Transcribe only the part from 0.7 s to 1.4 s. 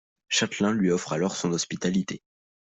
lui offre alors